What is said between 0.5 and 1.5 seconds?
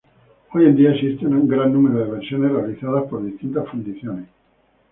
Hoy en día existe un